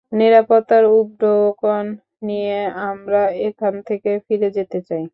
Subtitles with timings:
[0.11, 1.85] নিরাপত্তার উপঢৌকন
[2.27, 5.03] নিয়েই আমরা এখান থেকে ফিরে যেতে চাই।